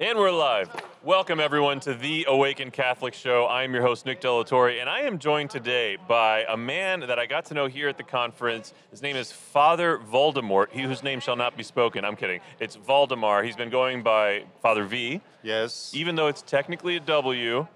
[0.00, 0.74] And we're live.
[1.04, 3.46] Welcome, everyone, to the Awaken Catholic Show.
[3.46, 6.98] I'm your host, Nick De La Torre, and I am joined today by a man
[6.98, 8.74] that I got to know here at the conference.
[8.90, 12.04] His name is Father Voldemort, he whose name shall not be spoken.
[12.04, 12.40] I'm kidding.
[12.58, 13.44] It's Valdemar.
[13.44, 17.68] He's been going by Father V, Yes, even though it's technically a W,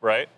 [0.00, 0.30] right?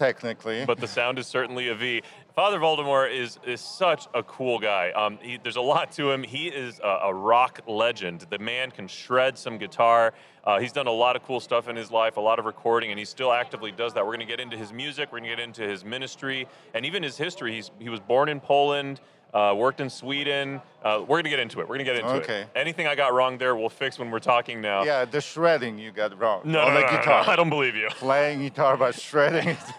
[0.00, 0.64] Technically.
[0.64, 2.02] but the sound is certainly a V.
[2.34, 4.92] Father Valdemar is is such a cool guy.
[4.92, 6.22] Um, he, there's a lot to him.
[6.22, 8.24] He is a, a rock legend.
[8.30, 10.14] The man can shred some guitar.
[10.42, 12.88] Uh, he's done a lot of cool stuff in his life, a lot of recording,
[12.88, 14.06] and he still actively does that.
[14.06, 15.12] We're going to get into his music.
[15.12, 17.56] We're going to get into his ministry and even his history.
[17.56, 19.02] He's he was born in Poland.
[19.32, 20.60] Uh, worked in Sweden.
[20.82, 21.68] Uh, we're gonna get into it.
[21.68, 22.40] We're gonna get into Okay.
[22.42, 22.48] it.
[22.56, 24.82] Anything I got wrong there, we'll fix when we're talking now.
[24.82, 26.40] yeah, the shredding you got wrong.
[26.44, 27.24] No, on no, the no, no, guitar.
[27.26, 27.88] no, I don't believe you.
[27.90, 29.56] Playing guitar by shredding.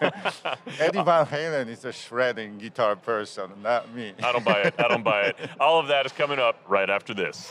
[0.80, 4.14] Eddie Van Halen is a shredding guitar person, not me.
[4.22, 4.74] I don't buy it.
[4.78, 5.36] I don't buy it.
[5.60, 7.50] All of that is coming up right after this.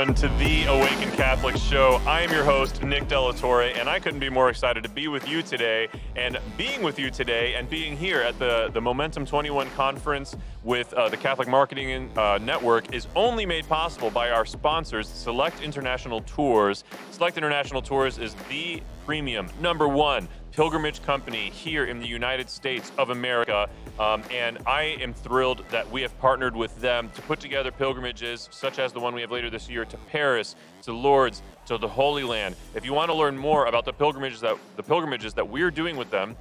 [0.00, 2.00] Everyone, to the Awaken Catholic Show.
[2.06, 4.88] I am your host, Nick De La Torre, and I couldn't be more excited to
[4.88, 5.88] be with you today.
[6.16, 10.90] And being with you today and being here at the, the Momentum 21 conference with
[10.94, 16.22] uh, the Catholic Marketing uh, Network is only made possible by our sponsors, Select International
[16.22, 16.82] Tours.
[17.10, 22.92] Select International Tours is the premium number one pilgrimage company here in the United States
[22.98, 23.68] of America.
[23.98, 28.48] Um, and I am thrilled that we have partnered with them to put together pilgrimages
[28.50, 31.88] such as the one we have later this year to Paris, to Lourdes, to the
[31.88, 32.56] Holy Land.
[32.74, 35.96] If you want to learn more about the pilgrimages that the pilgrimages that we're doing
[35.96, 36.36] with them,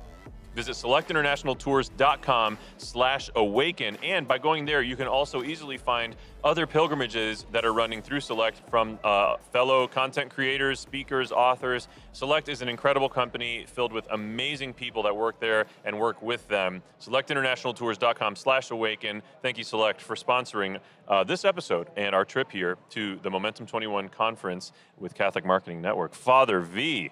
[0.60, 3.98] Visit selectinternationaltours.com slash awaken.
[4.04, 8.20] And by going there, you can also easily find other pilgrimages that are running through
[8.20, 11.88] Select from uh, fellow content creators, speakers, authors.
[12.12, 16.46] Select is an incredible company filled with amazing people that work there and work with
[16.50, 16.84] them.
[17.00, 19.22] Selectinternationaltours.com slash awaken.
[19.42, 23.66] Thank you, Select, for sponsoring uh, this episode and our trip here to the Momentum
[23.66, 26.14] 21 conference with Catholic Marketing Network.
[26.14, 27.12] Father V.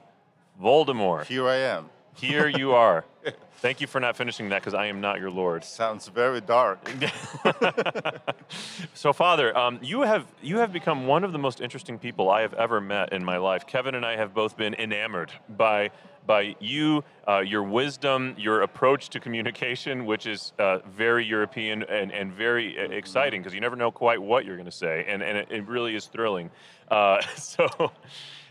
[0.61, 1.27] Voldemort.
[1.27, 1.89] Here I am.
[2.17, 3.05] Here you are.
[3.59, 5.63] Thank you for not finishing that because I am not your Lord.
[5.63, 6.79] Sounds very dark.
[8.93, 12.41] So, Father, um, you have you have become one of the most interesting people I
[12.41, 13.67] have ever met in my life.
[13.67, 15.91] Kevin and I have both been enamored by
[16.25, 22.11] by you, uh, your wisdom, your approach to communication, which is uh, very European and,
[22.11, 25.23] and very uh, exciting because you never know quite what you're going to say, and,
[25.23, 26.49] and it, it really is thrilling.
[26.89, 27.91] Uh, so,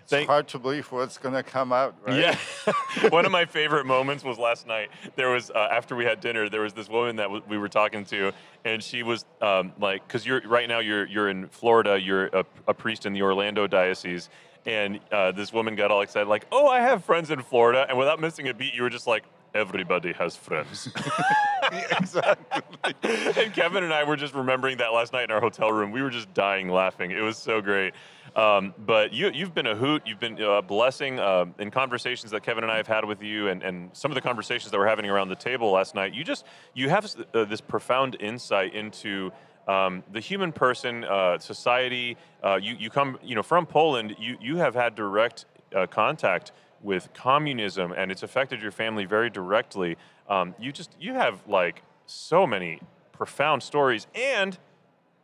[0.06, 2.17] It's thank, hard to believe what's gonna come out, right?
[2.17, 3.09] Yeah.
[3.09, 4.91] One of my favorite moments was last night.
[5.17, 7.69] There was uh, after we had dinner, there was this woman that w- we were
[7.69, 8.31] talking to,
[8.65, 12.44] and she was um, like, because you're right now you're you're in Florida, you're a,
[12.69, 14.31] a priest in the Orlando diocese,
[14.65, 17.99] and uh, this woman got all excited, like, oh, I have friends in Florida, and
[17.99, 19.25] without missing a beat, you were just like.
[19.54, 20.88] Everybody has friends.
[21.98, 22.62] exactly.
[23.02, 25.92] and Kevin and I were just remembering that last night in our hotel room.
[25.92, 27.10] We were just dying laughing.
[27.10, 27.94] It was so great.
[28.34, 30.02] Um, but you, you've been a hoot.
[30.04, 33.48] You've been a blessing uh, in conversations that Kevin and I have had with you,
[33.48, 36.12] and, and some of the conversations that we're having around the table last night.
[36.12, 39.32] You just you have uh, this profound insight into
[39.66, 42.18] um, the human person, uh, society.
[42.44, 44.16] Uh, you you come you know from Poland.
[44.18, 46.52] You you have had direct uh, contact
[46.82, 49.97] with communism, and it's affected your family very directly.
[50.28, 52.81] Um, you just you have like so many
[53.12, 54.59] profound stories, and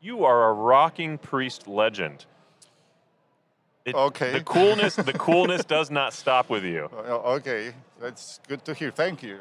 [0.01, 2.27] you are a rocking priest legend.
[3.85, 4.33] It- Okay.
[4.33, 6.89] The coolness, the coolness does not stop with you.
[7.33, 8.91] Okay, that's good to hear.
[8.91, 9.39] Thank you.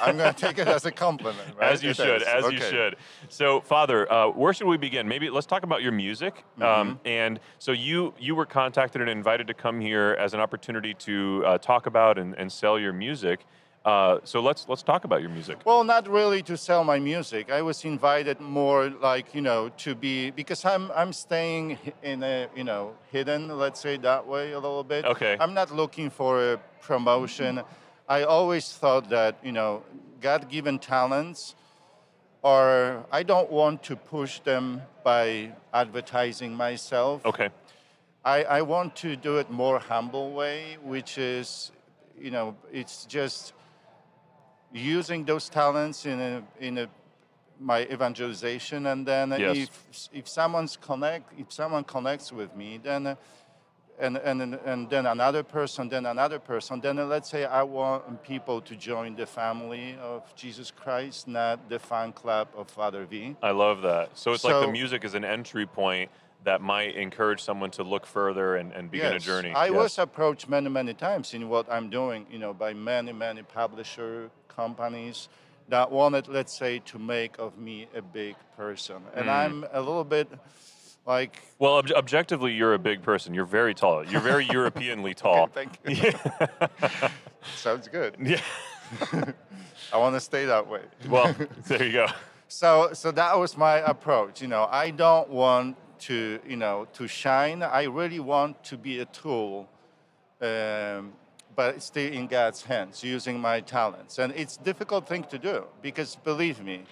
[0.00, 1.48] I'm gonna take it as a compliment.
[1.56, 1.72] Right?
[1.72, 2.28] As you It should, is.
[2.28, 2.96] as you should.
[3.28, 5.08] So, Father, uh, where should we begin?
[5.08, 6.44] Maybe let's talk about your music.
[6.58, 6.62] Mm-hmm.
[6.62, 10.94] Um, and so you you were contacted and invited to come here as an opportunity
[10.94, 13.44] to uh, talk about and, and sell your music.
[13.84, 15.58] Uh, so let's let's talk about your music.
[15.64, 17.50] Well, not really to sell my music.
[17.50, 22.48] I was invited more like you know to be because I'm I'm staying in a
[22.54, 25.06] you know hidden, let's say that way a little bit.
[25.06, 25.36] Okay.
[25.40, 27.62] I'm not looking for a promotion.
[28.06, 29.82] I always thought that you know
[30.20, 31.54] God-given talents
[32.44, 37.24] are I don't want to push them by advertising myself.
[37.24, 37.48] Okay.
[38.22, 41.72] I, I want to do it more humble way, which is,
[42.20, 43.54] you know, it's just
[44.72, 46.88] using those talents in a in a
[47.58, 49.56] my evangelization, and then Yes.
[49.56, 53.16] if if someone's connect if someone connects with me, then.
[54.02, 56.80] And, and, and then another person, then another person.
[56.80, 61.78] Then let's say I want people to join the family of Jesus Christ, not the
[61.78, 63.36] fan club of Father V.
[63.42, 64.16] I love that.
[64.16, 66.10] So it's like the music is an entry point
[66.44, 69.22] that might encourage someone to look further and, and begin Yes.
[69.22, 69.52] a journey.
[69.52, 69.74] I Yes.
[69.74, 74.30] was approached many, many times in what I'm doing, you know, by many, many publisher
[74.48, 75.28] companies
[75.68, 79.02] that wanted, let's say, to make of me a big person.
[79.14, 79.32] And Mm.
[79.44, 80.28] I'm a little bit
[81.06, 83.34] like, Well, ob- objectively, you're a big person.
[83.34, 84.04] You're very tall.
[84.04, 85.46] You're very Europeanly tall.
[85.48, 86.12] thank you.
[87.56, 88.16] Sounds good.
[88.20, 88.40] Yeah.
[89.92, 90.82] I want to stay that way.
[91.08, 91.34] Well,
[91.66, 92.06] there you go.
[92.48, 94.40] So, so that was my approach.
[94.42, 97.62] You know, I don't want to, you know, to shine.
[97.62, 99.68] I really want to be a tool,
[100.40, 101.12] um,
[101.54, 104.18] but still in God's hands, using my talents.
[104.18, 106.84] And it's a difficult thing to do because, believe me,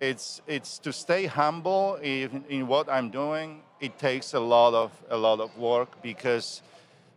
[0.00, 3.62] it's it's to stay humble in, in what I'm doing.
[3.80, 6.62] It takes a lot of a lot of work because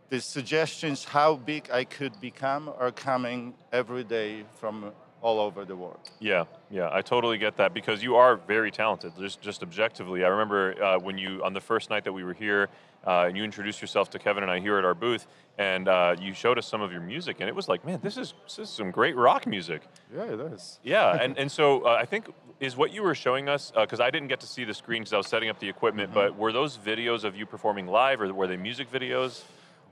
[0.08, 5.76] the suggestions how big I could become are coming every day from all over the
[5.76, 6.10] world.
[6.18, 9.12] Yeah, yeah, I totally get that because you are very talented.
[9.18, 12.34] Just, just objectively, I remember uh, when you on the first night that we were
[12.34, 12.68] here,
[13.06, 15.26] uh, and you introduced yourself to Kevin and I here at our booth,
[15.58, 18.16] and uh, you showed us some of your music, and it was like, man, this
[18.16, 19.82] is this is some great rock music.
[20.14, 20.80] Yeah, it is.
[20.82, 22.30] Yeah, and, and so uh, I think
[22.60, 25.14] is what you were showing us because I didn't get to see the screen because
[25.14, 26.12] I was setting up the equipment.
[26.12, 29.42] But were those videos of you performing live, or were they music videos?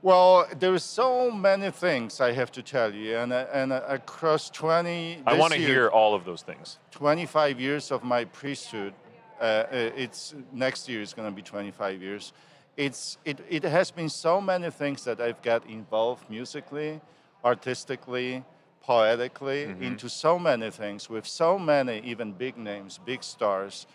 [0.00, 5.23] Well, there are so many things I have to tell you, and and across 20.
[5.27, 6.79] I want to hear all of those things.
[6.93, 8.95] 25 years of my priesthood.
[9.41, 9.67] Uh, uh,
[9.97, 12.33] it's next year is going to be 25 years.
[12.77, 17.00] It's it, it has been so many things that I've got involved musically,
[17.45, 18.45] artistically,
[18.83, 23.87] poetically into so many things with so many even big names, big stars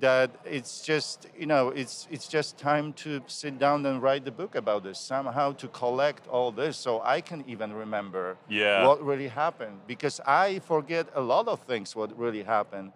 [0.00, 4.30] that it's just you know it's it's just time to sit down and write the
[4.30, 8.82] book about this somehow to collect all this so I can even remember Yeah.
[8.84, 12.92] what really happened because I forget a lot of things what really happened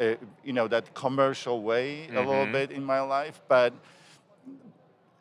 [0.00, 2.52] uh, you know that commercial way a little Mhm.
[2.52, 3.72] bit in my life but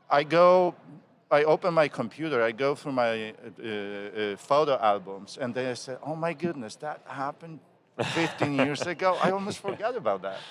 [0.09, 0.73] I go
[1.29, 3.33] I open my computer I go through my uh,
[3.63, 7.59] uh, photo albums and then I say oh my goodness that happened
[8.13, 10.41] 15 years ago I almost forgot about that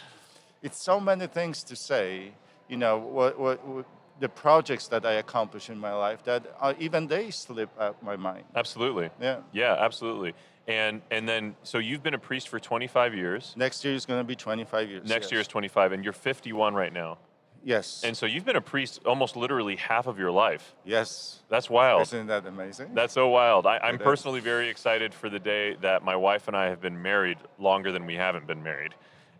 [0.62, 2.32] it's so many things to say
[2.68, 3.86] you know what, what, what
[4.20, 8.16] the projects that I accomplished in my life that uh, even they slip out my
[8.16, 9.10] mind Absolutely.
[9.20, 10.34] yeah Yeah, absolutely.
[10.68, 13.54] And and then so you've been a priest for 25 years.
[13.56, 15.08] Next year is going to be 25 years.
[15.08, 15.32] Next yes.
[15.32, 17.18] year is 25, and you're 51 right now.
[17.64, 18.02] Yes.
[18.04, 20.74] And so you've been a priest almost literally half of your life.
[20.84, 21.40] yes.
[21.48, 22.02] That's wild.
[22.02, 22.94] Isn't that amazing?
[22.94, 23.66] That's so wild.
[23.66, 27.02] I, I'm personally very excited for the day that my wife and I have been
[27.02, 28.94] married longer than we haven't been married.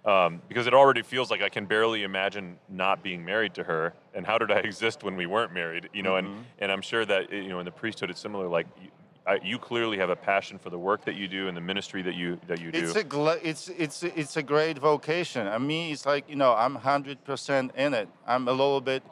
[0.05, 3.93] Um, because it already feels like I can barely imagine not being married to her.
[4.15, 5.91] And how did I exist when we weren't married?
[5.93, 8.49] You know, and, and I'm sure that, you know, in the priesthood, it's similar.
[8.49, 8.89] Like, you,
[9.27, 12.03] I, you clearly have a passion for the work that you do and the ministry
[12.03, 12.79] that you that you do.
[12.79, 15.47] it's a gl- it's it's it's a great vocation.
[15.47, 18.09] I mean, it's like you know, I'm 100% in it.
[18.27, 19.03] I'm a little bit,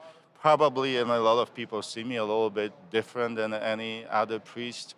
[0.41, 4.39] probably, and a lot of people see me a little bit different than any other
[4.39, 4.95] priest,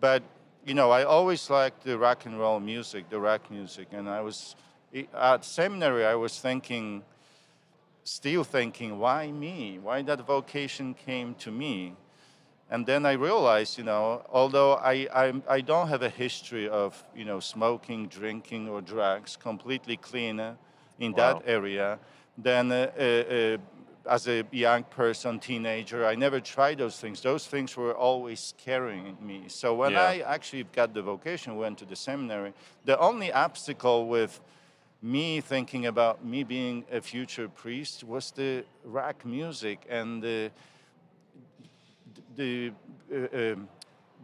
[0.00, 0.22] but
[0.64, 4.20] you know, I always liked the rock and roll music, the rock music, and I
[4.20, 4.54] was
[5.14, 6.04] at seminary.
[6.04, 7.02] I was thinking,
[8.04, 9.78] still thinking, why me?
[9.82, 11.94] Why that vocation came to me?
[12.70, 17.04] And then I realized, you know, although I, I, I don't have a history of,
[17.14, 20.54] you know, smoking, drinking, or drugs, completely clean uh,
[20.98, 21.34] in Wow.
[21.34, 21.98] that area,
[22.38, 23.58] then uh, uh, uh,
[24.08, 27.20] as a young person, teenager, I never tried those things.
[27.20, 29.44] Those things were always scaring me.
[29.48, 30.00] So when Yeah.
[30.08, 32.54] I actually got the vocation, went to the seminary,
[32.86, 34.40] the only obstacle with
[35.02, 40.50] me thinking about me being a future priest was the rock music and the
[42.36, 42.72] the
[43.12, 43.68] uh, um,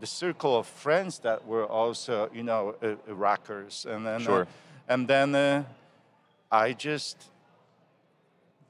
[0.01, 3.87] the circle of friends that were also you know uh, uh, rockers.
[3.89, 4.45] And then uh,
[4.89, 5.65] and then uh,
[6.51, 7.17] I just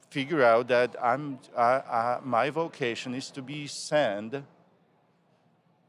[0.09, 1.39] figure out that I'm
[2.23, 4.43] my vocation is to be sent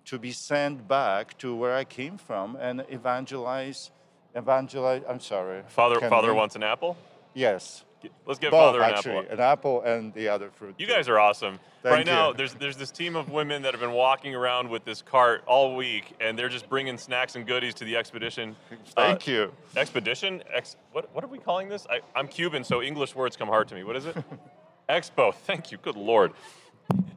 [0.04, 3.90] to be sent back to where I came from and evangelize
[4.34, 6.96] evangelize I'm sorry Father, Can Father we- wants an apple.
[7.34, 7.84] yes
[8.25, 9.32] Let's get both Father an actually apple.
[9.32, 11.60] an apple and the other fruit You guys are awesome.
[11.82, 12.34] Thank right now, you.
[12.34, 15.76] there's there's this team of women that have been walking around with this cart all
[15.76, 18.56] week, and they're just bringing snacks and goodies to the expedition.
[18.94, 20.42] thank Uh, you Expedition?
[20.52, 21.87] Ex, what, what are we calling this?
[21.90, 23.84] I, I'm Cuban, so English words come hard to me.
[23.84, 24.16] What is it?
[24.88, 25.34] Expo.
[25.34, 25.76] Thank you.
[25.78, 26.32] Good Lord.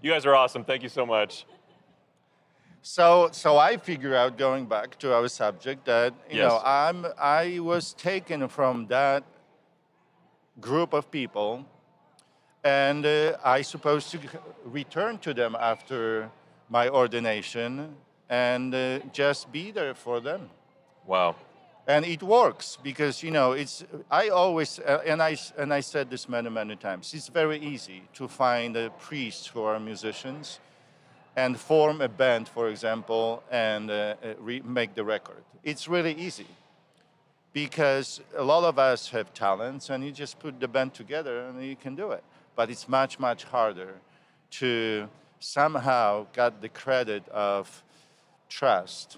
[0.02, 0.64] You guys are awesome.
[0.66, 1.46] Thank you so much.
[2.86, 7.60] So, so I figure out going back to our subject that you know I'm I
[7.60, 9.24] was taken from that
[10.60, 11.66] group of people,
[12.62, 14.20] and uh, I supposed to
[14.66, 16.30] return to them after
[16.70, 17.96] my ordination
[18.30, 20.50] and uh, just be there for them.
[21.08, 21.36] Wow.
[21.88, 26.10] and it works because you know it's i always uh, and i and i said
[26.10, 30.60] this many many times it's very easy to find a priest who are musicians
[31.36, 35.44] and form a band for example and uh, uh, re- make the record.
[35.64, 36.48] It's really easy
[37.54, 41.64] because a lot of us have talents and you just put the band together and
[41.64, 42.24] you can do it.
[42.56, 43.94] But it's much much harder
[44.60, 45.08] to
[45.40, 47.84] somehow get the credit of
[48.50, 49.18] trust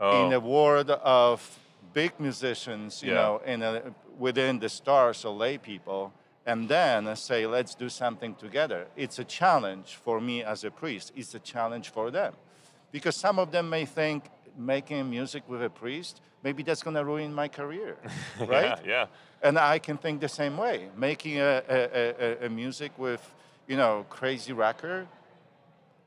[0.00, 1.58] Oh, in a world of
[1.92, 3.14] big musicians, you Yeah.
[3.22, 6.12] know, in a, within the stars or lay people,
[6.46, 8.86] and then say, let's do something together.
[8.96, 11.12] It's a challenge for me as a priest.
[11.16, 12.34] It's a challenge for them.
[12.92, 14.24] Because some of them may think
[14.56, 17.96] making music with a priest, maybe that's going to ruin my career,
[18.40, 18.78] right?
[18.84, 19.06] yeah, yeah.
[19.42, 20.88] And I can think the same way.
[20.96, 23.22] Making a, a, a, a music with,
[23.66, 25.06] you know, crazy rocker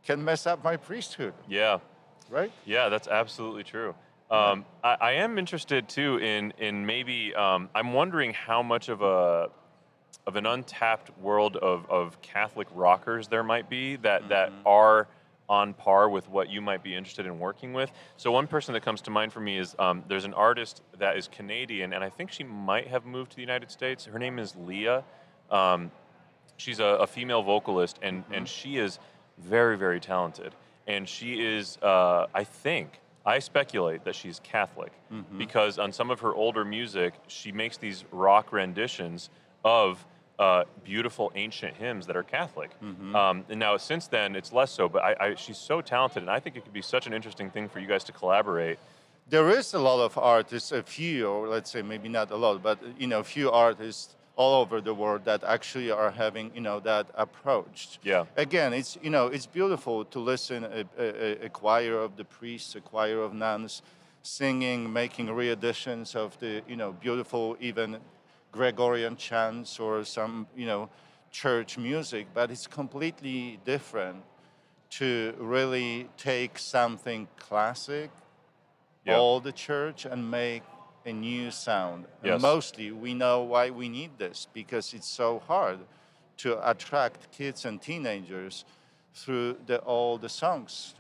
[0.06, 1.80] can mess up my priesthood, Yeah.
[2.30, 2.52] right?
[2.66, 3.94] Yeah, that's absolutely true.
[4.30, 9.02] Um, I, I am interested too in in maybe um, I'm wondering how much of
[9.02, 9.50] a
[10.26, 15.08] of an untapped world of, of Catholic rockers there might be that that are
[15.50, 17.90] on par with what you might be interested in working with.
[18.18, 21.16] So one person that comes to mind for me is um, there's an artist that
[21.16, 24.04] is Canadian, and I think she might have moved to the United States.
[24.04, 25.06] Her name is Leah.
[25.50, 25.90] Um,
[26.58, 29.00] she's a, a female vocalist, and and she is
[29.38, 30.54] very very talented.
[30.88, 34.94] And she is, uh, I think, I speculate that she's Catholic
[35.38, 39.30] because on some of her older music, she makes these rock renditions
[39.64, 40.06] of
[40.40, 42.72] uh, beautiful ancient hymns that are Catholic.
[43.16, 44.88] Um, and now since then, it's less so.
[44.88, 47.50] But I, I, she's so talented, and I think it could be such an interesting
[47.50, 48.78] thing for you guys to collaborate.
[49.30, 52.62] there is a lot of artists, a few, or let's say maybe not a lot,
[52.64, 56.62] but you know, a few artists all over the world that actually are having you
[56.62, 58.00] know that approach.
[58.04, 58.26] Yeah.
[58.38, 62.76] Again, it's you know it's beautiful to listen a, a, a choir of the priests,
[62.76, 63.82] a choir of nuns,
[64.22, 67.98] singing, making re-editions of the you know beautiful even
[68.52, 70.90] Gregorian chants or some you know
[71.32, 74.24] church music, but it's completely different
[74.90, 78.10] to really take something classic
[79.06, 79.18] Yeah.
[79.18, 80.64] all the church and make
[81.06, 82.06] a new sound.
[82.24, 82.34] Yes.
[82.34, 85.80] And mostly we know why we need this because it's so hard
[86.38, 88.66] to attract kids and teenagers
[89.14, 90.96] through the all the songs.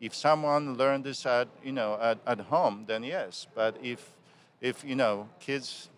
[0.00, 3.46] If someone learned this at you know at, at home, then yes.
[3.54, 4.00] But if
[4.60, 5.90] if you know kids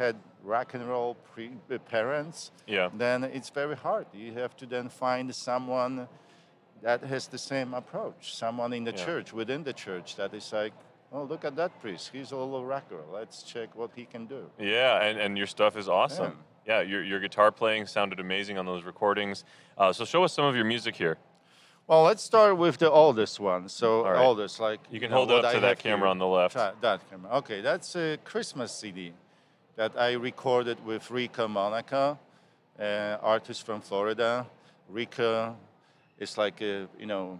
[0.00, 2.88] had rock and roll pre- uh, parents, Yeah.
[2.94, 4.06] then it's very hard.
[4.14, 6.08] You have to then find someone
[6.82, 8.34] that has the same approach.
[8.34, 9.04] Someone in the Yeah.
[9.06, 10.72] church, within the church, that is like,
[11.12, 12.10] oh, look at that priest.
[12.12, 13.02] He's a little rocker.
[13.12, 14.42] Let's check what he can do.
[14.58, 16.34] Yeah, and, and your stuff is awesome.
[16.66, 19.44] Yeah, your, your guitar playing sounded amazing on those recordings.
[19.76, 21.16] Uh, so show us some of your music here.
[21.86, 23.68] Well, let's start with the oldest one.
[23.68, 24.24] So right.
[24.24, 26.06] oldest, like You can know, hold it up I to that camera here.
[26.14, 26.54] on the left.
[26.54, 27.30] That camera.
[27.40, 29.12] Okay, that's a Christmas CD
[29.76, 32.18] that I recorded with Rika Monaco,
[32.78, 34.46] uh, artist from Florida.
[34.88, 35.54] Rika
[36.18, 37.38] is like a, you know,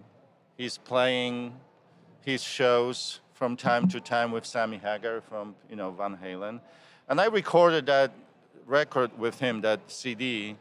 [0.56, 1.54] he's playing
[2.24, 6.60] his shows from time to time with Sammy Hagar from you know Van Halen,
[7.08, 8.12] and I recorded that
[8.66, 10.56] record with him, that CD.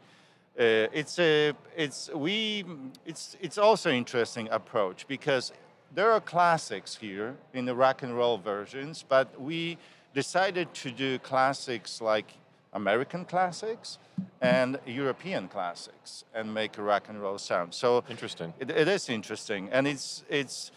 [0.58, 2.64] Uh, it's a it's we
[3.06, 5.52] it's it's also interesting approach because
[5.94, 9.76] there are classics here in the rock and roll versions, but we
[10.14, 12.34] decided to do classics like
[12.72, 13.98] American classics
[14.40, 17.74] and European classics and make a rock and roll sound.
[17.74, 18.52] So Interesting.
[18.58, 20.72] it, it is interesting, and it's it's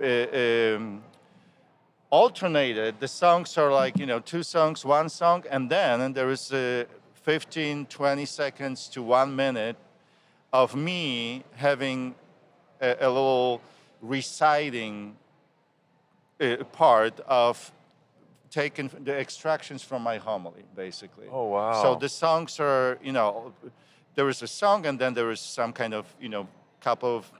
[0.00, 1.02] uh, um,
[2.10, 3.00] alternated.
[3.00, 6.84] The songs are like you know two songs, one song, and then there is uh,
[7.22, 9.76] 15, 20 seconds to one minute
[10.52, 12.14] of me having
[12.80, 13.60] a, a little
[14.00, 15.16] reciting
[16.40, 17.72] uh, part of
[18.50, 21.26] taking the extractions from my homily, basically.
[21.30, 21.82] Oh, wow.
[21.82, 23.52] So the songs are, you know,
[24.14, 26.48] there is a song and then there is some kind of, you know,
[26.80, 27.30] couple of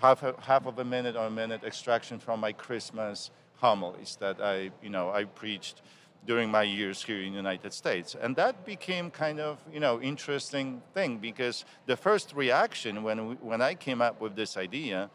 [0.00, 4.40] half a, half of a minute or a minute extraction from my Christmas homilies that
[4.40, 5.82] I, you know, I preached
[6.26, 8.16] during my years here in the United States.
[8.20, 13.34] And that became kind of, you know, interesting thing because the first reaction when we,
[13.36, 15.10] when I came up with this idea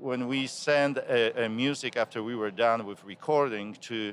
[0.00, 4.12] when we sent a, a music after we were done with recording to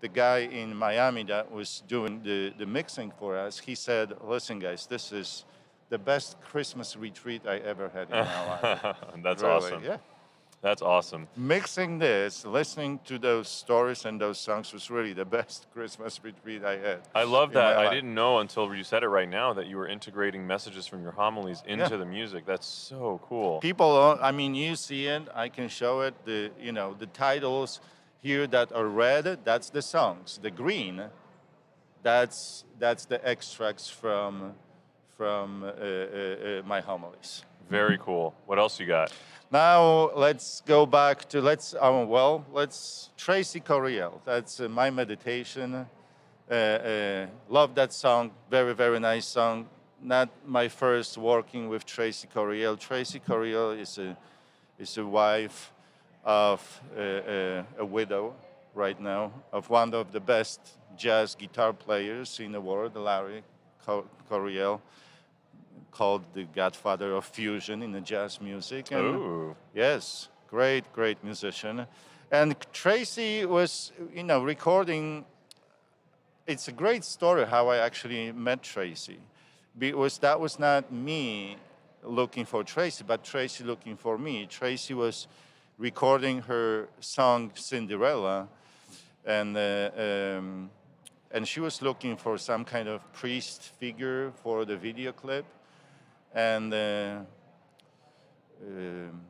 [0.00, 4.58] the guy in Miami that was doing the, the mixing for us, he said, Listen,
[4.58, 5.44] guys, this is
[5.88, 8.96] the best Christmas retreat I ever had in my life.
[9.22, 9.84] That's Really, awesome.
[9.84, 9.96] Yeah.
[10.62, 11.26] That's awesome.
[11.36, 16.62] Mixing this, listening to those stories and those songs was really the best Christmas retreat
[16.64, 17.00] I had.
[17.14, 17.78] I love that.
[17.78, 17.92] I life.
[17.92, 21.12] didn't know until you said it right now that you were integrating messages from your
[21.12, 22.44] homilies into the music.
[22.44, 23.58] That's so cool.
[23.60, 27.06] people uh, i mean you see it i can show it the you know the
[27.06, 27.80] titles
[28.22, 30.38] here that are red, that's the songs.
[30.42, 31.02] The green,
[32.02, 34.54] that's that's the extracts from
[35.16, 37.44] from uh, uh, uh, my homilies.
[37.68, 38.34] Very cool.
[38.46, 39.12] What else you got?
[39.52, 44.20] Now let's go back to let's um, well let's Tracy Coryell.
[44.24, 45.86] That's uh, my meditation.
[46.50, 48.32] Uh, uh, love that song.
[48.50, 49.68] Very very nice song.
[50.02, 52.76] Not my first working with Tracy Coryell.
[52.76, 54.16] Tracy Coryell is a
[54.78, 55.72] is a wife
[56.24, 58.34] of a, a, a widow
[58.74, 60.60] right now of one of the best
[60.96, 63.42] jazz guitar players in the world, Larry
[64.28, 64.80] Coryell,
[65.90, 68.92] called the godfather of fusion in the jazz music.
[68.92, 69.56] And Ooh.
[69.74, 71.86] Yes, great, great musician.
[72.30, 75.24] And Tracy was, you know, recording.
[76.46, 79.18] It's a great story how I actually met Tracy,
[79.78, 81.56] because that was not me
[82.02, 84.46] looking for Tracy, but Tracy looking for me.
[84.46, 85.26] Tracy was
[85.80, 88.48] recording her song Cinderella,
[89.24, 90.70] and uh, um,
[91.30, 95.46] and she was looking for some kind of priest figure for the video clip,
[96.34, 97.20] and uh,
[98.62, 99.22] um,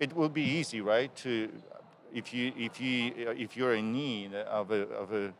[0.00, 1.14] it would be easy, right?
[1.16, 1.50] To
[2.14, 5.34] if you if you if you're in need of a of a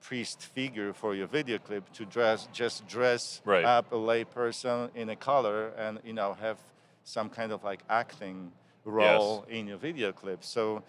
[0.00, 3.64] priest figure for your video clip to dress just dress right.
[3.64, 6.56] up a layperson in a color and you know have
[7.02, 8.52] some kind of like acting
[8.88, 9.58] role yes.
[9.58, 10.44] in your video clip.
[10.44, 10.82] So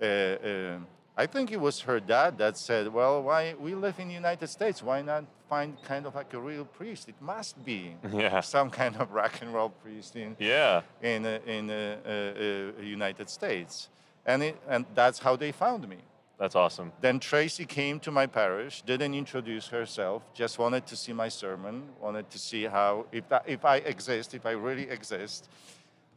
[0.00, 0.78] uh, uh,
[1.16, 4.48] I think it was her dad that said, "Well, why we live in the United
[4.48, 4.82] States?
[4.82, 7.08] Why not find kind of like a real priest?
[7.08, 8.40] It must be yeah.
[8.40, 12.82] some kind of rock and roll priest in yeah in uh, in the uh, uh,
[12.82, 13.88] United States."
[14.26, 15.96] And it, and that's how they found me.
[16.40, 16.90] That's awesome.
[17.02, 21.82] Then Tracy came to my parish, didn't introduce herself, just wanted to see my sermon,
[22.00, 25.50] wanted to see how if that, if I exist, if I really exist.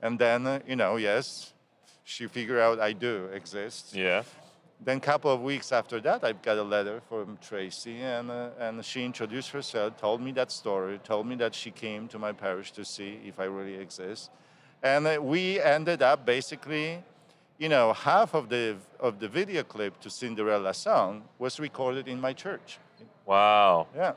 [0.04, 1.54] And then, uh, you know, yes,
[2.04, 3.96] she figured out I do exist.
[3.96, 4.24] Yeah.
[4.84, 8.50] Then a couple of weeks after that, I got a letter from Tracy, and, uh,
[8.60, 12.34] and she introduced herself, told me that story, told me that she came to my
[12.34, 14.30] parish to see if I really exist.
[14.84, 17.02] And uh, we ended up basically,
[17.58, 22.20] you know, half of the, of the video clip to Cinderella song was recorded in
[22.20, 22.78] my church.
[23.26, 23.88] Wow.
[23.96, 24.14] Yeah.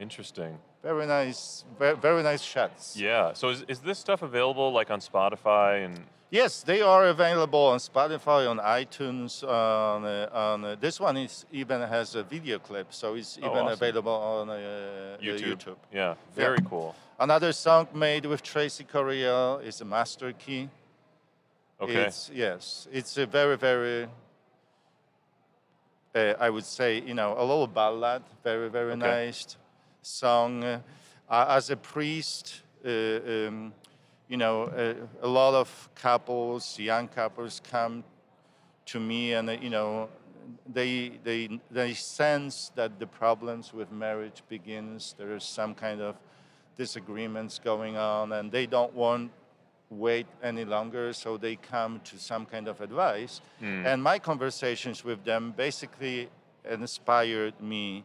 [0.00, 0.58] Interesting.
[0.82, 2.96] Very nice, very, nice shots.
[2.96, 3.34] Yeah.
[3.34, 6.00] So is, is this stuff available like on Spotify and?
[6.30, 9.42] Yes, they are available on Spotify, on iTunes.
[9.42, 13.46] On, uh, on uh, this one is even has a video clip, so it's oh,
[13.46, 13.72] even awesome.
[13.72, 15.56] available on uh, YouTube.
[15.56, 15.76] YouTube.
[15.92, 16.68] Yeah, very yeah.
[16.68, 16.94] cool.
[17.18, 20.68] Another song made with Tracy Coryell is a Master Key.
[21.80, 21.94] Okay.
[21.94, 24.06] It's, yes, it's a very, very
[26.14, 29.00] uh, I would say, you know, a little ballad, very, very okay.
[29.00, 29.56] nice
[30.02, 30.64] song.
[30.64, 30.80] Uh,
[31.28, 33.72] as a priest, uh, um,
[34.28, 38.04] you know, a, a, lot of couples, young couples, come
[38.86, 40.08] to me, and uh, you know,
[40.72, 45.14] they they they sense that the problems with marriage begins.
[45.18, 46.16] There is some kind of
[46.76, 49.30] disagreements going on, and they don't want
[49.90, 53.40] wait any longer, so they come to some kind of advice.
[53.60, 53.86] Mm.
[53.86, 56.28] And my conversations with them basically
[56.68, 58.04] inspired me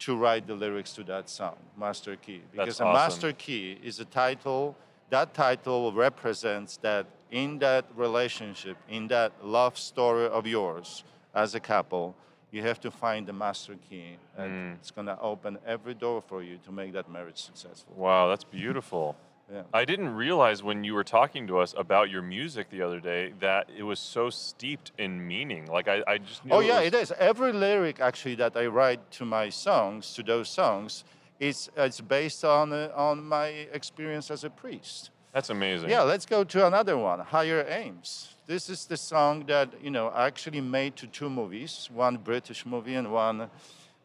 [0.00, 2.42] to write the lyrics to that song, Master Key.
[2.50, 4.76] Because That's a Master Key is a title,
[5.10, 11.60] that title represents that in that relationship, in that love story of yours as a
[11.60, 12.14] couple,
[12.50, 14.74] you have to find the master key and mm.
[14.74, 17.94] it's going to open every door for you to make that marriage successful.
[17.96, 19.16] Wow, that's beautiful.
[19.52, 19.62] Yeah.
[19.74, 23.32] I didn't realize when you were talking to us about your music the other day
[23.40, 25.66] that it was so steeped in meaning.
[25.66, 26.86] Like I, I just Oh it yeah, was...
[26.86, 27.12] it is.
[27.18, 31.04] Every lyric actually that I write to my songs, to those songs,
[31.40, 35.10] it's it's based on uh, on my experience as a priest.
[35.32, 35.90] That's amazing.
[35.90, 38.34] Yeah, let's go to another one, Higher Aims.
[38.46, 42.66] This is the song that, you know, I actually made to two movies, one British
[42.66, 43.48] movie and one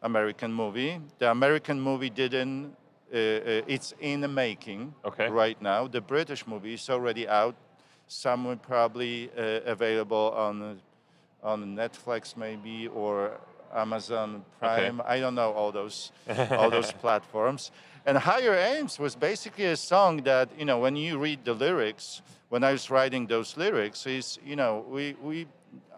[0.02, 1.00] American movie.
[1.18, 2.76] The American movie didn't
[3.12, 5.28] uh, uh, it's in the making okay.
[5.28, 5.86] right now.
[5.86, 7.54] The British movie is already out.
[8.08, 10.80] Some probably uh, available on
[11.42, 13.38] on Netflix maybe or
[13.74, 15.00] Amazon Prime.
[15.00, 15.08] Okay.
[15.08, 16.12] I don't know all those
[16.50, 17.70] all those platforms.
[18.04, 22.22] And Higher Aims was basically a song that you know when you read the lyrics.
[22.48, 25.46] When I was writing those lyrics, is you know we we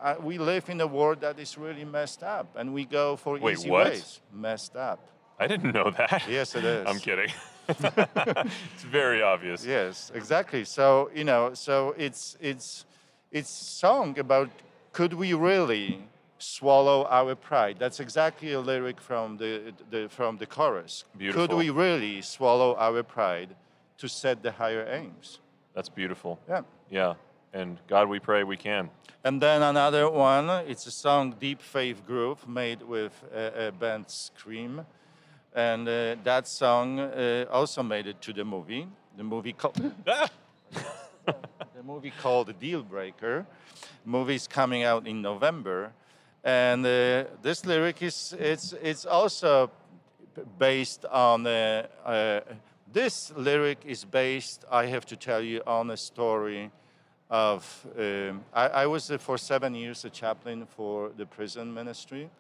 [0.01, 3.39] uh, we live in a world that is really messed up, and we go for
[3.39, 3.89] Wait, easy what?
[3.89, 4.21] ways.
[4.33, 4.99] Messed up.
[5.39, 6.25] I didn't know that.
[6.29, 6.87] Yes, it is.
[6.87, 7.31] I'm kidding.
[7.69, 9.65] it's very obvious.
[9.65, 10.65] Yes, exactly.
[10.65, 12.87] So you know, so it's it's
[13.31, 14.51] it's song about
[14.93, 16.03] could we really
[16.39, 17.77] swallow our pride?
[17.79, 21.05] That's exactly a lyric from the, the from the chorus.
[21.17, 21.47] Beautiful.
[21.47, 23.55] Could we really swallow our pride
[23.99, 25.41] to set the higher aims?
[25.75, 26.39] That's beautiful.
[26.49, 26.63] Yeah.
[26.91, 27.15] Yeah.
[27.53, 28.91] And God, we pray we can.
[29.25, 34.09] And then another one, it's a song Deep Faith Groove made with a, a band
[34.09, 34.87] Scream.
[35.59, 38.87] And uh, that song uh, also made it to the movie.
[39.17, 43.45] The movie called the movie called Deal Breaker.
[44.05, 45.91] Movie is coming out in November,
[46.45, 49.69] and uh, this lyric is it's it's also
[50.61, 52.41] based on uh, uh,
[52.93, 54.65] this lyric is based.
[54.71, 56.71] I have to tell you on a story
[57.29, 62.31] of um, I, I was uh, for seven years a chaplain for the prison ministry,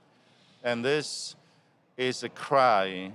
[0.62, 1.34] and this
[1.98, 3.12] is a cry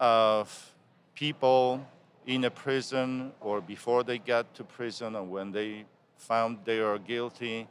[0.00, 0.74] of
[1.14, 1.86] people
[2.26, 5.84] in a prison or before they got to prison or when they
[6.16, 7.68] found they are guilty.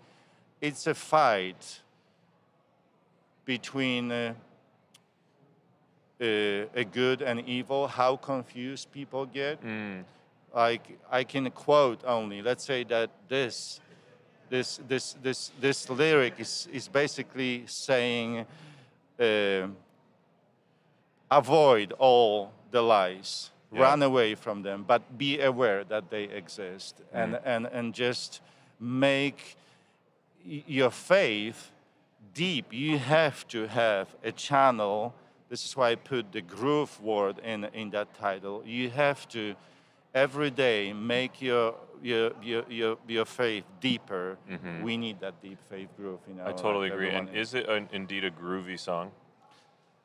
[0.62, 1.82] It's a fight
[3.44, 4.34] between uh,
[6.22, 6.26] uh,
[6.76, 9.62] a good and evil, how confused people get.
[9.64, 10.04] Mm.
[10.54, 12.44] Like I can quote only.
[12.44, 13.82] Let's say that this,
[14.50, 18.46] this, this, this, this lyric is, is basically saying,
[19.20, 19.68] uh,
[21.38, 23.82] avoid all the lies, Yeah.
[23.84, 28.42] run away from them, but be aware that they exist, and and and just
[28.80, 29.56] make
[30.68, 31.72] your faith
[32.34, 32.66] deep.
[32.74, 35.14] You have to have a channel.
[35.50, 38.64] This is why I put the groove word in in that title.
[38.66, 39.56] You have to
[40.14, 44.38] every day make your your your your, your faith deeper.
[44.84, 46.20] We need that deep faith groove.
[46.28, 46.50] Know, Mm-hmm.
[46.50, 47.10] I totally agree.
[47.16, 49.12] And is it an, indeed a groovy song?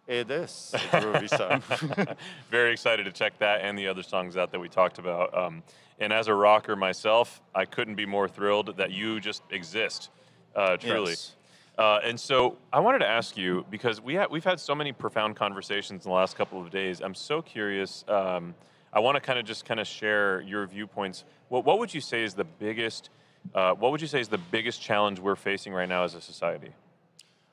[0.08, 0.74] It is.
[2.50, 5.36] Very excited to check that and the other songs out that we talked about.
[5.36, 5.62] Um,
[6.00, 10.08] and as a rocker myself, I couldn't be more thrilled that you just exist,
[10.56, 11.10] uh, truly.
[11.10, 11.34] Yes.
[11.76, 14.92] Uh, and so I wanted to ask you because we ha- we've had so many
[14.92, 17.00] profound conversations in the last couple of days.
[17.02, 18.02] I'm so curious.
[18.08, 18.54] Um,
[18.94, 21.24] I want to kind of just kind of share your viewpoints.
[21.50, 23.10] What what would you say is the biggest?
[23.54, 26.20] Uh, what would you say is the biggest challenge we're facing right now as a
[26.20, 26.70] society?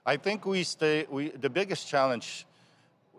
[0.05, 1.07] I think we stay.
[1.09, 2.45] We the biggest challenge,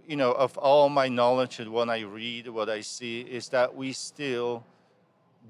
[0.06, 3.74] you know, of all my knowledge and what I read, what I see, is that
[3.74, 4.64] we still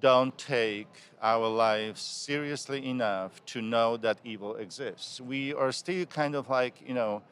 [0.01, 0.89] don't take
[1.23, 5.21] our lives seriously enough to know that evil exists.
[5.21, 7.23] We are still kind of like, you know,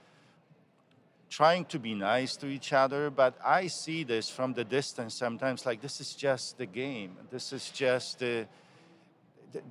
[1.31, 5.67] trying to be nice to each other, but I see this from the distance sometimes
[5.67, 7.17] like this is just the game.
[7.31, 8.47] This is just the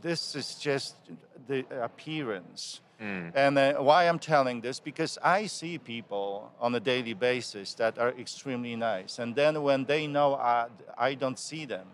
[0.01, 0.95] this is just
[1.47, 2.79] the appearance.
[3.35, 7.97] And uh, why I'm telling this because I see people on a daily basis that
[7.97, 11.87] are extremely nice, and then when they know I, I don't see them,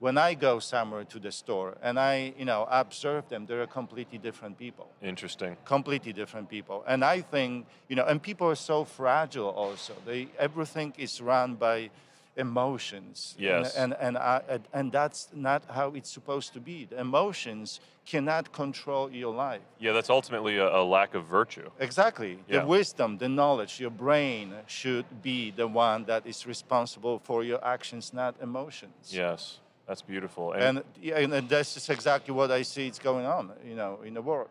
[0.00, 4.18] when I go somewhere to the store and I, you know, observe them, they're completely
[4.18, 5.56] different people Interesting.
[5.64, 6.82] completely different people.
[6.86, 9.92] And I think, you know, and people are so fragile also.
[10.06, 11.90] They everything is run by
[12.36, 13.34] emotions.
[13.38, 13.74] And- Yes.
[13.76, 16.86] And and I, and- and that's not how it's supposed to be.
[16.86, 19.62] The emotions cannot control your life.
[19.78, 21.70] Yeah, that's ultimately a, a lack of virtue.
[21.78, 22.38] Exactly.
[22.48, 22.60] Yeah.
[22.60, 27.60] The wisdom, the knowledge, your brain should be the one that is responsible for your
[27.64, 29.12] actions, not emotions.
[29.12, 30.52] Yes, that's beautiful.
[30.52, 33.98] And, And, and and this is exactly what I see is going on, you know,
[34.04, 34.48] in the world.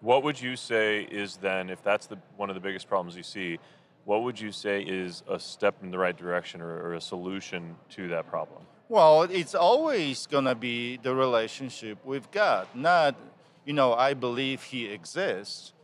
[0.00, 3.24] what would you say is then, if that's the one of the biggest problems you
[3.24, 3.58] see,
[4.08, 7.76] what would you say is a step in the right direction or, or a solution
[7.90, 8.62] to that problem?
[8.88, 13.14] Well, it's always going to be the relationship with God, not,
[13.66, 15.74] you know, I believe He exists.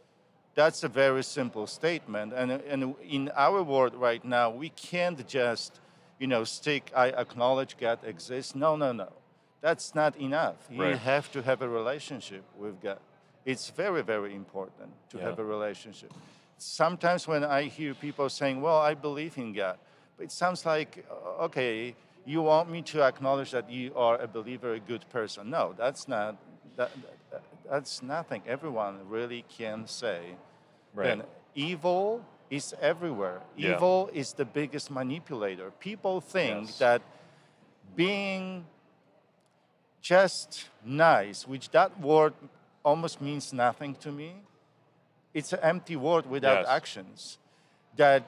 [0.54, 2.32] That's a very simple statement.
[2.32, 5.78] And, and in our world right now, we can't just,
[6.18, 8.54] you know, stick, I acknowledge God exists.
[8.54, 9.12] No, no, no.
[9.60, 10.56] That's not enough.
[10.70, 10.96] You Right.
[10.98, 13.00] have to have a relationship with God.
[13.44, 15.24] It's very, very important to Yeah.
[15.24, 16.12] have a relationship.
[16.58, 19.78] Sometimes when I hear people saying, well, I believe in God,
[20.18, 21.04] it sounds like,
[21.40, 25.50] okay, you want me to acknowledge that you are a believer, a good person.
[25.50, 26.36] No, that's not,
[26.76, 26.90] that,
[27.30, 30.20] that- that's nothing everyone really can say.
[30.94, 31.08] Right.
[31.08, 31.22] And
[31.54, 33.40] evil is everywhere.
[33.56, 33.74] Yeah.
[33.76, 35.70] Evil is the biggest manipulator.
[35.80, 36.78] People think Yes.
[36.78, 37.02] that
[37.96, 38.66] being
[40.02, 42.34] just nice, which that word
[42.84, 44.34] almost means nothing to me,
[45.34, 46.68] it's an empty word without Yes.
[46.68, 47.38] actions.
[47.96, 48.22] That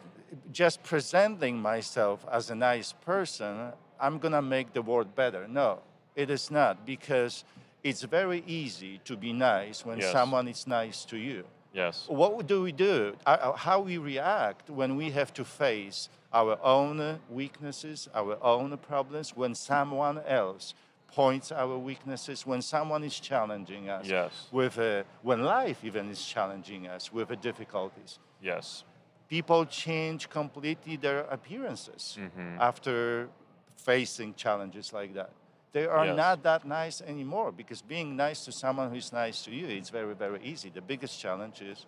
[0.52, 5.46] just presenting myself as a nice person, I'm gonna make the world better.
[5.48, 5.78] No,
[6.14, 7.44] it is not because
[7.82, 10.12] it's very easy to be nice when Yes.
[10.12, 11.44] someone is nice to you.
[11.72, 12.06] Yes.
[12.08, 13.16] What do we do?
[13.26, 18.76] Uh, uh, How we react when we have to face our own weaknesses, our own
[18.78, 20.74] problems, when someone else
[21.14, 24.32] points our weaknesses, when someone is challenging us, Yes.
[24.52, 28.18] with uh, when life even is challenging us with the difficulties.
[28.42, 28.84] Yes.
[29.28, 32.60] People change completely their appearances Mm-hmm.
[32.60, 33.28] after
[33.76, 35.30] facing challenges like that.
[35.72, 36.16] they are Yes.
[36.16, 40.14] not that nice anymore because being nice to someone who's nice to you, it's very,
[40.14, 40.70] very easy.
[40.70, 41.86] The biggest challenge is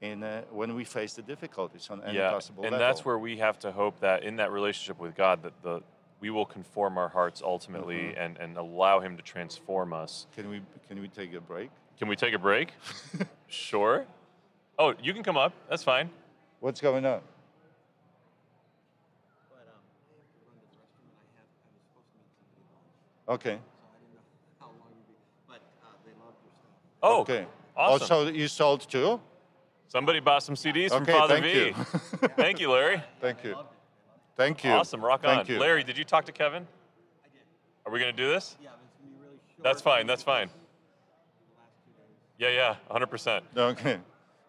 [0.00, 2.86] in uh, when we face the difficulties on any yeah, possible and level.
[2.86, 5.82] that's where we have to hope that in that relationship with God, that the
[6.22, 8.20] we will conform our hearts ultimately Mm-hmm.
[8.22, 10.26] and, and allow Him to transform us.
[10.34, 11.68] Can we can we take a break?
[11.98, 12.72] Can we take a break?
[13.48, 14.06] sure.
[14.78, 15.52] Oh, you can come up.
[15.68, 16.08] That's fine.
[16.60, 17.20] What's going on?
[19.50, 22.08] But um, I have to run to the restroom, and I have I was supposed
[22.12, 23.56] to meet somebody at lunch, Okay.
[23.58, 24.24] so I didn't know
[24.60, 25.18] how long you'd be.
[25.48, 27.02] But uh, they love your stuff.
[27.02, 27.46] Oh, okay.
[27.76, 28.02] awesome.
[28.24, 29.20] Also, you sold too?
[29.88, 31.52] Somebody bought some CDs from Okay, Father thank V.
[31.52, 31.74] you.
[32.36, 33.02] thank you, Larry.
[33.20, 33.52] Thank you.
[33.54, 33.78] Loved it.
[33.98, 34.70] They loved Thank you.
[34.70, 35.04] Awesome.
[35.04, 35.46] Rock Thank on.
[35.46, 35.58] you.
[35.60, 36.66] Larry, did you talk to Kevin?
[37.24, 37.40] I did.
[37.86, 38.56] Are we going to do this?
[38.62, 39.62] Yeah, but it's gonna be really short.
[39.62, 40.06] That's fine.
[40.06, 40.48] That's fine.
[40.48, 41.92] The last two
[42.48, 42.54] days.
[42.54, 43.42] Yeah, yeah, 100%.
[43.56, 43.98] Okay.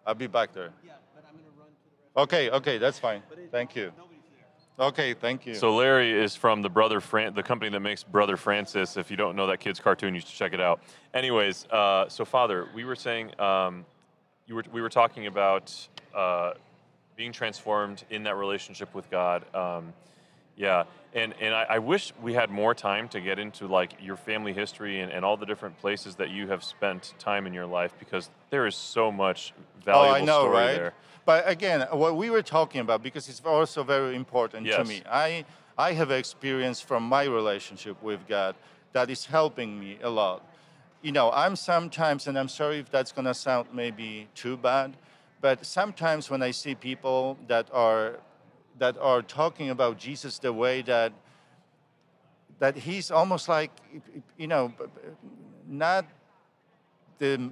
[0.06, 0.72] I'll be back there.
[0.86, 1.74] Yeah, but I'm gonna run to
[2.15, 2.24] the restroom.
[2.24, 3.24] Okay, okay, that's fine.
[3.30, 3.91] But it, Thank you.
[3.98, 4.19] Nobody's
[4.78, 4.86] there.
[4.88, 5.54] Okay, thank you.
[5.54, 8.98] So Larry is from the Brother Fran- the company that makes Brother Francis.
[8.98, 10.82] If you don't know that kid's cartoon, you should check it out.
[11.13, 13.86] Anyways, uh, so Father, we were saying um,
[14.46, 15.74] you were we were talking about
[16.13, 16.54] uh,
[17.15, 19.43] being transformed in that relationship with God.
[19.56, 19.93] Um,
[20.56, 24.15] yeah, and and I, I wish we had more time to get into like your
[24.15, 27.65] family history and, and all the different places that you have spent time in your
[27.65, 30.76] life because there is so much valuable oh, I know, story right?
[30.76, 30.93] there.
[31.26, 35.02] But again, what we were talking about, because it's also very important to me.
[35.10, 35.45] I
[35.78, 38.56] I have experience from my relationship with God
[38.91, 40.45] that is helping me a lot.
[41.02, 44.95] You know, I'm sometimes, and I'm sorry if that's gonna sound maybe too bad,
[45.43, 48.19] but sometimes when I see people that are
[48.79, 51.12] that are talking about Jesus the way that
[52.60, 53.71] that he's almost like
[54.38, 54.71] you know
[55.67, 56.06] not
[57.19, 57.51] the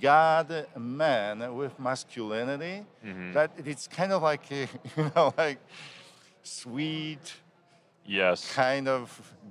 [0.00, 2.86] God man with masculinity.
[3.04, 3.32] Mm-hmm.
[3.32, 5.58] That it's kind of like a, you know like
[6.44, 7.26] sweet
[8.04, 8.52] Yes.
[8.54, 9.06] kind of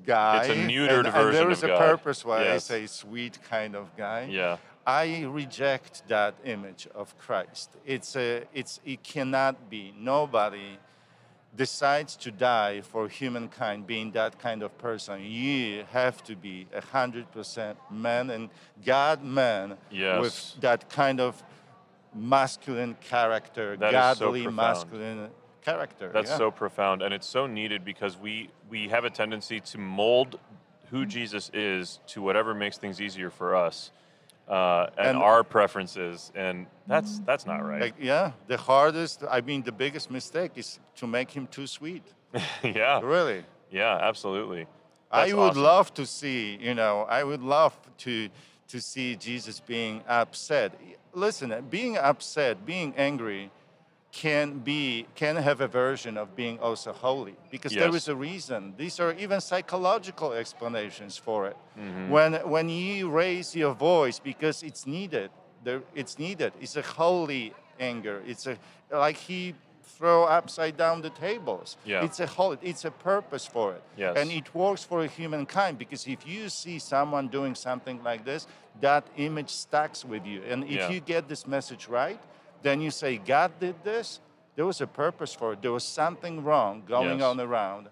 [0.06, 0.44] guy.
[0.46, 1.80] It's a neutered and, and version there of is a God.
[1.80, 2.70] purpose why Yes.
[2.70, 4.28] I say sweet kind of guy.
[4.30, 4.58] Yeah.
[4.86, 7.72] I reject that image of Christ.
[7.86, 9.94] It's a, it's, it cannot be.
[9.98, 10.80] Nobody
[11.56, 15.22] decides to die for humankind being that kind of person.
[15.22, 18.50] You have to be a hundred percent man and
[18.86, 20.22] God man Yes.
[20.22, 21.44] with that kind of
[22.14, 24.56] masculine character, That so godly profound.
[24.56, 25.30] masculine
[25.62, 26.10] character.
[26.14, 26.38] That's yeah.
[26.38, 30.40] so profound, and it's so needed because we we have a tendency to mold
[30.90, 31.10] who mm-hmm.
[31.10, 33.92] Jesus is to whatever makes things easier for us
[34.52, 37.82] uh, and, And- our preferences, and that's that's not right.
[37.82, 42.04] Like, yeah, the hardest, I mean, the biggest mistake is to make him too sweet.
[42.64, 43.44] yeah, Really.
[43.72, 44.68] yeah, absolutely.
[45.12, 45.64] I would awesome.
[45.64, 48.30] love to see, you know, I would love to
[48.68, 50.70] to see Jesus being upset.
[51.14, 53.52] Listen, being upset, being angry
[54.12, 57.96] can be can have a version of being also holy because there Yes.
[58.04, 58.74] is a reason.
[58.78, 61.58] These are even psychological explanations for it.
[61.80, 62.10] Mm-hmm.
[62.10, 65.30] When when you raise your voice because it's needed,
[65.64, 66.52] there it's needed.
[66.60, 68.22] It's a holy anger.
[68.28, 68.58] It's a
[68.92, 69.56] like he
[69.98, 71.78] throw upside down the tables.
[71.86, 72.04] Yeah.
[72.04, 72.58] It's a holy.
[72.62, 73.84] It's a purpose for it.
[73.98, 74.18] Yes.
[74.18, 78.46] And it works for a humankind because if you see someone doing something like this,
[78.82, 80.42] that image stacks with you.
[80.52, 80.90] And if Yeah.
[80.90, 82.20] you get this message right,
[82.62, 84.20] then you say, God did this.
[84.56, 85.62] There was a purpose for it.
[85.62, 87.24] There was something wrong going Yes.
[87.24, 87.88] on around,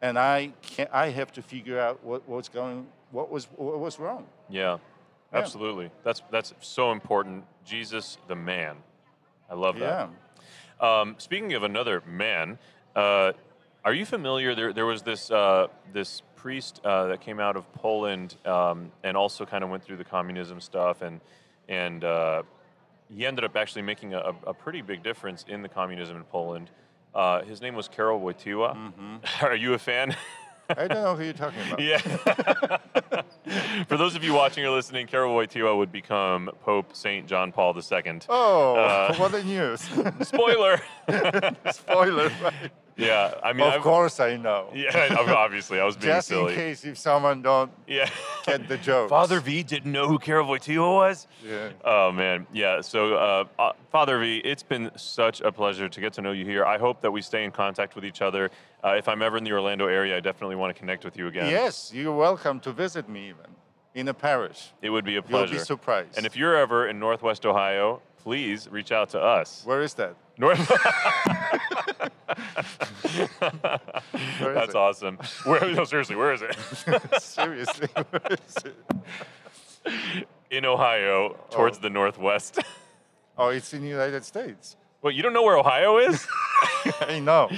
[0.00, 3.98] and I can I have to figure out what, what's going, what was what was
[3.98, 4.26] wrong.
[4.48, 4.78] Yeah,
[5.32, 5.38] Yeah.
[5.38, 5.90] absolutely.
[6.04, 7.44] That's that's so important.
[7.64, 8.76] Jesus, the man.
[9.50, 10.08] I love that.
[10.80, 11.00] Yeah.
[11.00, 12.58] Um, speaking of another man,
[12.96, 13.32] uh,
[13.84, 14.54] are you familiar?
[14.54, 19.16] There, there was this uh, this priest uh, that came out of Poland um, and
[19.16, 21.20] also kind of went through the communism stuff, and
[21.68, 22.42] and uh,
[23.14, 26.70] he ended up actually making a, a pretty big difference in the communism in Poland.
[27.14, 28.76] Uh, his name was Karol Wojtyła.
[29.42, 30.14] Are you a fan?
[30.70, 31.80] I don't know who you're talking about.
[31.80, 31.98] Yeah.
[33.88, 37.74] For those of you watching or listening, Karol Wojtyła would become Pope Saint John Paul
[37.74, 38.20] II.
[38.28, 39.80] Oh, Uh, what a news!
[40.22, 40.80] Spoiler.
[41.72, 42.30] Spoiler.
[42.42, 42.70] Right?
[42.98, 44.70] Yeah, I mean, of I've- course I know.
[44.74, 46.52] Yeah, obviously, I was being Just silly.
[46.52, 48.10] in case if someone don't Yeah.
[48.44, 49.08] get the joke.
[49.08, 51.26] Father V didn't know who Karol Wojtyła was.
[51.46, 51.70] Yeah.
[51.84, 52.80] Oh man, yeah.
[52.80, 56.44] So, uh, uh, Father V, it's been such a pleasure to get to know you
[56.44, 56.64] here.
[56.64, 58.50] I hope that we stay in contact with each other.
[58.84, 61.26] Uh, if I'm ever in the Orlando area, I definitely want to connect with you
[61.28, 61.50] again.
[61.50, 63.46] Yes, you're welcome to visit me even
[63.94, 64.70] in a parish.
[64.82, 65.36] It would be a pleasure.
[65.38, 65.60] You'll pleasure.
[65.60, 66.16] be surprised.
[66.16, 69.62] And if you're ever in Northwest Ohio, please reach out to us.
[69.64, 70.14] Where is that?
[70.38, 70.58] North.
[74.40, 75.18] That's awesome.
[75.44, 75.72] Where?
[75.74, 76.56] No, seriously, where is it?
[77.20, 80.28] Seriously, where is it?
[80.50, 81.82] in Ohio, towards Oh.
[81.82, 82.58] the northwest.
[83.36, 84.76] Oh, it's in the United States.
[85.02, 86.26] Well, you don't know where Ohio is?
[87.00, 87.48] I know.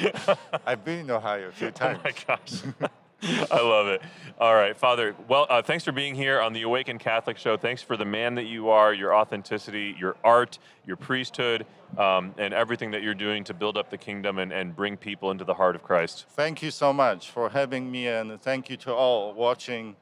[0.66, 2.00] I've been in Ohio a few oh times.
[2.04, 2.90] my gosh.
[3.50, 4.00] I love it.
[4.38, 5.14] All right, Father.
[5.28, 7.58] Well, uh, thanks for being here on the Awaken Catholic Show.
[7.58, 11.66] Thanks for the man that you are, your authenticity, your art, your priesthood,
[11.98, 15.30] um, and everything that you're doing to build up the kingdom and, and bring people
[15.30, 16.24] into the heart of Christ.
[16.30, 19.96] Thank you so much for having me, and thank you to all watching.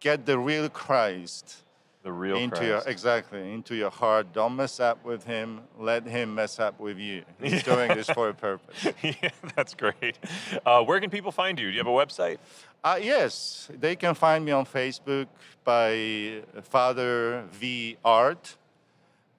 [0.00, 1.62] Get the real Christ
[2.02, 2.66] The real into Christ.
[2.68, 4.32] your exactly into your heart.
[4.32, 5.60] Don't mess up with him.
[5.78, 7.24] Let him mess up with you.
[7.42, 8.86] He's doing this for a purpose.
[9.02, 10.18] yeah, that's great.
[10.64, 11.66] Uh, where can people find you?
[11.66, 12.38] Do you have a website?
[12.82, 15.26] Uh, yes, they can find me on Facebook
[15.62, 18.56] by Father V Art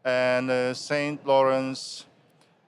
[0.06, 1.26] and uh, St.
[1.26, 2.06] Lawrence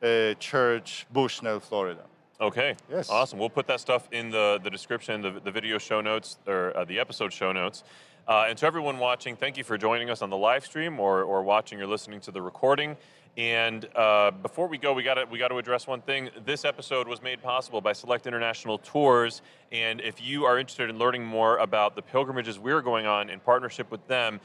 [0.01, 2.01] uh, Church, Bushnell, Florida.
[2.41, 2.75] Okay.
[2.89, 3.09] Yes.
[3.09, 3.37] Awesome.
[3.39, 6.83] We'll put that stuff in the, the description, the, the video show notes, or uh,
[6.83, 7.83] the episode show notes.
[8.25, 11.23] Uh, and to everyone watching, thank you for joining us on the live stream or,
[11.23, 12.95] or watching or listening to the recording.
[13.35, 16.29] And uh, before we go, we got we to address one thing.
[16.45, 20.99] This episode was made possible by Select International Tours, and if you are interested in
[20.99, 24.39] learning more about the pilgrimages we're going on in partnership with them,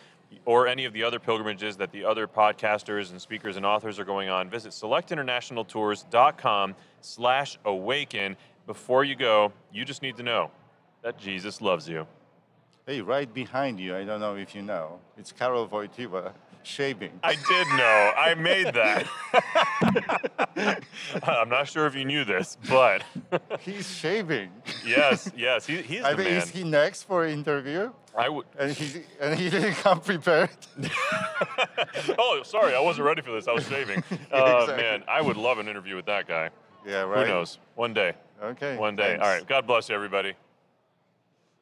[0.44, 4.04] or any of the other pilgrimages that the other podcasters and speakers and authors are
[4.04, 8.36] going on, visit selectinternationaltours.com slash awaken.
[8.66, 10.50] Before you go, you just need to know
[11.02, 12.06] that Jesus loves you.
[12.88, 17.20] Hey, right behind you, I don't know if you know, it's Karol Wojtyła shaving.
[17.22, 18.12] I did know.
[18.16, 19.06] I made that.
[21.22, 23.02] I'm not sure if you knew this, but
[23.60, 24.48] He's shaving.
[24.86, 26.32] yes, yes, he, he's I the man.
[26.32, 27.90] is he next for interview?
[28.16, 28.46] I would.
[28.58, 30.48] And he and he didn't come prepared.
[32.18, 33.48] oh, sorry, I wasn't ready for this.
[33.48, 34.02] I was shaving.
[34.32, 34.82] Oh exactly.
[34.82, 36.48] man, I would love an interview with that guy.
[36.86, 37.26] yeah, right.
[37.26, 37.58] Who knows?
[37.74, 38.14] One day.
[38.42, 38.78] Okay.
[38.78, 39.08] One day.
[39.08, 39.22] thanks.
[39.22, 39.46] All right.
[39.46, 40.32] God bless you, everybody.